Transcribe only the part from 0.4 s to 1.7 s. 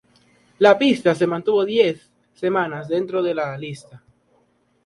La pista se mantuvo